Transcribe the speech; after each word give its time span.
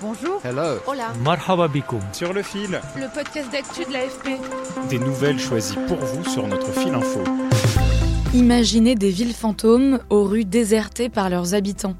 Bonjour. 0.00 0.40
Hello. 0.44 0.78
Hola. 0.86 1.12
Marhaba 1.24 1.66
bikoum. 1.68 2.00
Sur 2.12 2.32
le 2.32 2.42
fil, 2.42 2.80
Le 2.96 3.12
podcast 3.12 3.50
d'actu 3.50 3.84
de 3.84 3.92
l'AFP. 3.92 4.38
des 4.88 4.98
nouvelles 4.98 5.38
choisies 5.40 5.76
pour 5.88 5.96
vous 5.98 6.24
sur 6.28 6.46
notre 6.46 6.70
fil 6.72 6.94
info. 6.94 7.20
Imaginez 8.34 8.94
des 8.94 9.10
villes 9.10 9.34
fantômes 9.34 9.98
aux 10.10 10.24
rues 10.24 10.44
désertées 10.44 11.08
par 11.08 11.30
leurs 11.30 11.54
habitants. 11.54 11.96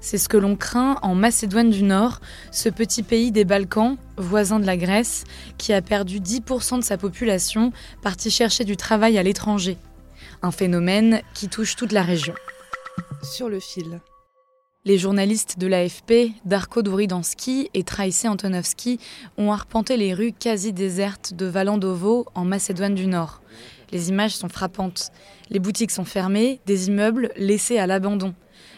C'est 0.00 0.18
ce 0.18 0.28
que 0.28 0.36
l'on 0.36 0.56
craint 0.56 0.98
en 1.02 1.14
Macédoine 1.14 1.70
du 1.70 1.82
Nord, 1.82 2.20
ce 2.50 2.68
petit 2.68 3.02
pays 3.02 3.32
des 3.32 3.44
Balkans, 3.44 3.96
voisin 4.16 4.60
de 4.60 4.66
la 4.66 4.76
Grèce, 4.76 5.24
qui 5.58 5.72
a 5.72 5.80
perdu 5.82 6.20
10% 6.20 6.78
de 6.78 6.84
sa 6.84 6.96
population 6.98 7.72
parti 8.02 8.30
chercher 8.30 8.64
du 8.64 8.76
travail 8.76 9.18
à 9.18 9.22
l'étranger. 9.22 9.76
Un 10.42 10.50
phénomène 10.50 11.20
qui 11.32 11.48
touche 11.48 11.74
toute 11.76 11.92
la 11.92 12.02
région. 12.02 12.34
Sur 13.22 13.48
le 13.48 13.60
fil. 13.60 14.00
Les 14.86 14.98
journalistes 14.98 15.58
de 15.58 15.66
l'AFP, 15.66 16.34
Darko 16.44 16.82
Duridansky 16.82 17.70
et 17.72 17.84
Traïsé 17.84 18.28
Antonovski, 18.28 19.00
ont 19.38 19.50
arpenté 19.50 19.96
les 19.96 20.12
rues 20.12 20.34
quasi 20.38 20.74
désertes 20.74 21.32
de 21.32 21.46
Valandovo 21.46 22.26
en 22.34 22.44
Macédoine 22.44 22.94
du 22.94 23.06
Nord. 23.06 23.40
Les 23.92 24.10
images 24.10 24.36
sont 24.36 24.50
frappantes. 24.50 25.10
Les 25.48 25.58
boutiques 25.58 25.90
sont 25.90 26.04
fermées, 26.04 26.60
des 26.66 26.88
immeubles 26.88 27.30
laissés 27.38 27.78
à 27.78 27.86
l'abandon. 27.86 28.34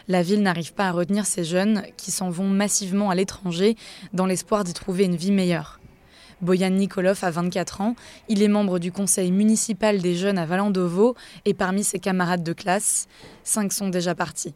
La 0.07 0.21
ville 0.21 0.41
n'arrive 0.41 0.73
pas 0.73 0.87
à 0.87 0.91
retenir 0.93 1.25
ces 1.25 1.43
jeunes 1.43 1.83
qui 1.97 2.11
s'en 2.11 2.29
vont 2.29 2.47
massivement 2.47 3.09
à 3.09 3.15
l'étranger 3.15 3.75
dans 4.13 4.27
l'espoir 4.27 4.63
d'y 4.63 4.73
trouver 4.73 5.03
une 5.03 5.17
vie 5.17 5.33
meilleure. 5.33 5.81
Boyan 6.39 6.69
Nikolov 6.69 7.19
a 7.23 7.31
24 7.31 7.81
ans, 7.81 7.95
il 8.29 8.41
est 8.41 8.47
membre 8.47 8.79
du 8.79 8.93
conseil 8.93 9.33
municipal 9.33 10.01
des 10.01 10.15
jeunes 10.15 10.37
à 10.37 10.45
Valandovo 10.45 11.15
et 11.43 11.53
parmi 11.53 11.83
ses 11.83 11.99
camarades 11.99 12.43
de 12.43 12.53
classe, 12.53 13.09
cinq 13.43 13.73
sont 13.73 13.89
déjà 13.89 14.15
partis. 14.15 14.53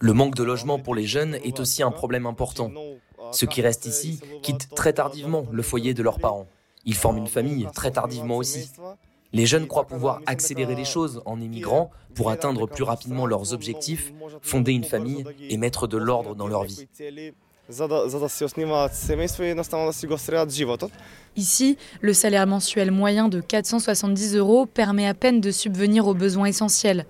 Le 0.00 0.12
manque 0.12 0.34
de 0.34 0.42
logement 0.42 0.78
pour 0.78 0.94
les 0.94 1.06
jeunes 1.06 1.36
est 1.36 1.60
aussi 1.60 1.82
un 1.82 1.90
problème 1.90 2.26
important. 2.26 2.70
Ceux 3.32 3.46
qui 3.46 3.62
restent 3.62 3.86
ici 3.86 4.20
quittent 4.42 4.68
très 4.74 4.92
tardivement 4.92 5.46
le 5.50 5.62
foyer 5.62 5.94
de 5.94 6.02
leurs 6.02 6.18
parents. 6.18 6.46
Ils 6.84 6.94
forment 6.94 7.18
une 7.18 7.26
famille 7.26 7.66
très 7.74 7.90
tardivement 7.90 8.36
aussi. 8.36 8.70
Les 9.32 9.46
jeunes 9.46 9.66
croient 9.66 9.86
pouvoir 9.86 10.20
accélérer 10.26 10.74
les 10.74 10.84
choses 10.84 11.22
en 11.26 11.40
émigrant 11.40 11.90
pour 12.14 12.30
atteindre 12.30 12.66
plus 12.66 12.84
rapidement 12.84 13.26
leurs 13.26 13.52
objectifs, 13.52 14.12
fonder 14.40 14.72
une 14.72 14.84
famille 14.84 15.24
et 15.40 15.56
mettre 15.56 15.86
de 15.86 15.96
l'ordre 15.96 16.34
dans 16.34 16.46
leur 16.46 16.64
vie. 16.64 16.86
Ici, 21.34 21.76
le 22.00 22.12
salaire 22.12 22.46
mensuel 22.46 22.92
moyen 22.92 23.28
de 23.28 23.40
470 23.40 24.36
euros 24.36 24.66
permet 24.66 25.08
à 25.08 25.14
peine 25.14 25.40
de 25.40 25.50
subvenir 25.50 26.06
aux 26.06 26.14
besoins 26.14 26.46
essentiels. 26.46 27.06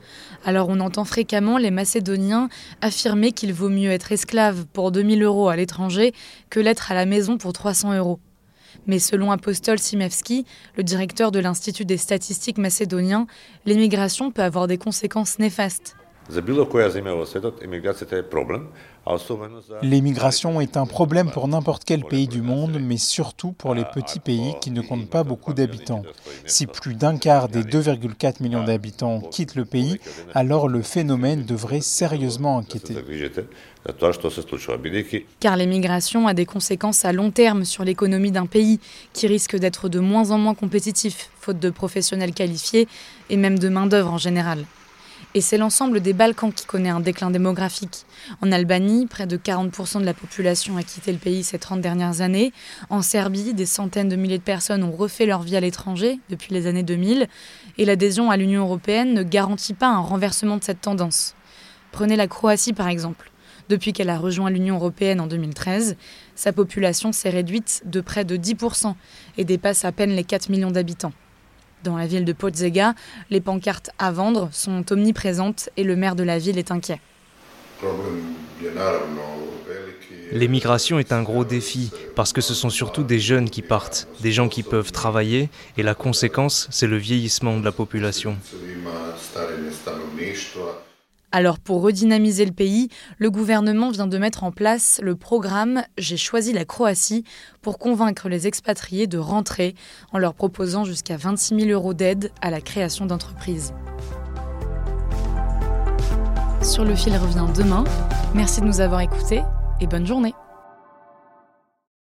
Alors 0.46 0.70
on 0.70 0.80
entend 0.80 1.04
fréquemment 1.04 1.58
les 1.58 1.70
Macédoniens 1.70 2.48
affirmer 2.80 3.32
qu'il 3.32 3.52
vaut 3.52 3.68
mieux 3.68 3.90
être 3.90 4.12
esclave 4.12 4.64
pour 4.72 4.92
2000 4.92 5.22
euros 5.22 5.50
à 5.50 5.56
l'étranger 5.56 6.14
que 6.48 6.58
l'être 6.58 6.90
à 6.90 6.94
la 6.94 7.04
maison 7.04 7.36
pour 7.36 7.52
300 7.52 7.92
euros. 7.94 8.18
Mais 8.86 8.98
selon 8.98 9.30
Apostol 9.30 9.78
Simevski, 9.78 10.46
le 10.76 10.84
directeur 10.84 11.32
de 11.32 11.38
l'Institut 11.38 11.84
des 11.84 11.98
statistiques 11.98 12.58
macédonien, 12.58 13.26
l'émigration 13.66 14.30
peut 14.30 14.42
avoir 14.42 14.68
des 14.68 14.78
conséquences 14.78 15.38
néfastes. 15.38 15.96
L'immigration 19.82 20.60
est 20.60 20.76
un 20.76 20.86
problème 20.86 21.30
pour 21.30 21.46
n'importe 21.46 21.84
quel 21.84 22.04
pays 22.04 22.26
du 22.26 22.42
monde, 22.42 22.78
mais 22.80 22.96
surtout 22.96 23.52
pour 23.52 23.74
les 23.74 23.84
petits 23.84 24.18
pays 24.18 24.54
qui 24.60 24.70
ne 24.72 24.80
comptent 24.80 25.08
pas 25.08 25.22
beaucoup 25.22 25.54
d'habitants. 25.54 26.02
Si 26.44 26.66
plus 26.66 26.94
d'un 26.94 27.16
quart 27.16 27.48
des 27.48 27.62
2,4 27.62 28.42
millions 28.42 28.64
d'habitants 28.64 29.20
quittent 29.20 29.54
le 29.54 29.64
pays, 29.64 30.00
alors 30.34 30.68
le 30.68 30.82
phénomène 30.82 31.44
devrait 31.44 31.80
sérieusement 31.80 32.58
inquiéter. 32.58 32.96
Car 35.38 35.56
l'émigration 35.56 36.26
a 36.26 36.34
des 36.34 36.46
conséquences 36.46 37.04
à 37.04 37.12
long 37.12 37.30
terme 37.30 37.64
sur 37.64 37.84
l'économie 37.84 38.32
d'un 38.32 38.46
pays 38.46 38.80
qui 39.12 39.28
risque 39.28 39.56
d'être 39.56 39.88
de 39.88 40.00
moins 40.00 40.32
en 40.32 40.38
moins 40.38 40.54
compétitif, 40.54 41.30
faute 41.40 41.60
de 41.60 41.70
professionnels 41.70 42.32
qualifiés 42.32 42.88
et 43.30 43.36
même 43.36 43.60
de 43.60 43.68
main-d'œuvre 43.68 44.12
en 44.12 44.18
général. 44.18 44.64
Et 45.34 45.40
c'est 45.42 45.58
l'ensemble 45.58 46.00
des 46.00 46.14
Balkans 46.14 46.52
qui 46.52 46.64
connaît 46.64 46.88
un 46.88 47.00
déclin 47.00 47.30
démographique. 47.30 48.06
En 48.40 48.52
Albanie, 48.52 49.06
près 49.06 49.26
de 49.26 49.36
40% 49.36 50.00
de 50.00 50.06
la 50.06 50.14
population 50.14 50.78
a 50.78 50.82
quitté 50.82 51.12
le 51.12 51.18
pays 51.18 51.44
ces 51.44 51.58
30 51.58 51.80
dernières 51.82 52.22
années. 52.22 52.52
En 52.88 53.02
Serbie, 53.02 53.52
des 53.52 53.66
centaines 53.66 54.08
de 54.08 54.16
milliers 54.16 54.38
de 54.38 54.42
personnes 54.42 54.82
ont 54.82 54.92
refait 54.92 55.26
leur 55.26 55.42
vie 55.42 55.56
à 55.56 55.60
l'étranger 55.60 56.20
depuis 56.30 56.54
les 56.54 56.66
années 56.66 56.82
2000. 56.82 57.28
Et 57.76 57.84
l'adhésion 57.84 58.30
à 58.30 58.38
l'Union 58.38 58.62
européenne 58.62 59.12
ne 59.12 59.22
garantit 59.22 59.74
pas 59.74 59.88
un 59.88 60.00
renversement 60.00 60.56
de 60.56 60.64
cette 60.64 60.80
tendance. 60.80 61.34
Prenez 61.92 62.16
la 62.16 62.28
Croatie 62.28 62.72
par 62.72 62.88
exemple. 62.88 63.30
Depuis 63.68 63.92
qu'elle 63.92 64.10
a 64.10 64.18
rejoint 64.18 64.48
l'Union 64.48 64.76
européenne 64.76 65.20
en 65.20 65.26
2013, 65.26 65.96
sa 66.34 66.52
population 66.52 67.12
s'est 67.12 67.30
réduite 67.30 67.82
de 67.84 68.00
près 68.00 68.24
de 68.24 68.36
10% 68.36 68.94
et 69.38 69.44
dépasse 69.44 69.84
à 69.84 69.92
peine 69.92 70.10
les 70.10 70.24
4 70.24 70.50
millions 70.50 70.70
d'habitants. 70.70 71.12
Dans 71.84 71.96
la 71.96 72.06
ville 72.06 72.24
de 72.24 72.32
Pozzega, 72.32 72.94
les 73.30 73.40
pancartes 73.40 73.90
à 73.98 74.10
vendre 74.10 74.48
sont 74.52 74.84
omniprésentes 74.92 75.68
et 75.76 75.84
le 75.84 75.96
maire 75.96 76.16
de 76.16 76.22
la 76.22 76.38
ville 76.38 76.58
est 76.58 76.70
inquiet. 76.70 77.00
L'émigration 80.32 80.98
est 80.98 81.12
un 81.12 81.22
gros 81.22 81.44
défi 81.44 81.90
parce 82.14 82.32
que 82.32 82.40
ce 82.40 82.54
sont 82.54 82.70
surtout 82.70 83.04
des 83.04 83.20
jeunes 83.20 83.48
qui 83.48 83.62
partent, 83.62 84.08
des 84.20 84.32
gens 84.32 84.48
qui 84.48 84.62
peuvent 84.62 84.90
travailler 84.90 85.50
et 85.76 85.82
la 85.82 85.94
conséquence, 85.94 86.66
c'est 86.70 86.86
le 86.86 86.96
vieillissement 86.96 87.58
de 87.58 87.64
la 87.64 87.72
population. 87.72 88.36
Alors 91.36 91.58
pour 91.58 91.82
redynamiser 91.82 92.46
le 92.46 92.52
pays, 92.52 92.88
le 93.18 93.30
gouvernement 93.30 93.90
vient 93.90 94.06
de 94.06 94.16
mettre 94.16 94.42
en 94.42 94.52
place 94.52 95.00
le 95.02 95.16
programme 95.16 95.82
J'ai 95.98 96.16
choisi 96.16 96.54
la 96.54 96.64
Croatie 96.64 97.24
pour 97.60 97.78
convaincre 97.78 98.30
les 98.30 98.46
expatriés 98.46 99.06
de 99.06 99.18
rentrer 99.18 99.74
en 100.14 100.18
leur 100.18 100.32
proposant 100.32 100.86
jusqu'à 100.86 101.18
26 101.18 101.60
000 101.60 101.70
euros 101.72 101.92
d'aide 101.92 102.32
à 102.40 102.48
la 102.50 102.62
création 102.62 103.04
d'entreprises. 103.04 103.74
Sur 106.62 106.86
le 106.86 106.96
fil 106.96 107.14
revient 107.18 107.44
demain. 107.54 107.84
Merci 108.34 108.62
de 108.62 108.66
nous 108.66 108.80
avoir 108.80 109.02
écoutés 109.02 109.42
et 109.82 109.86
bonne 109.86 110.06
journée. 110.06 110.32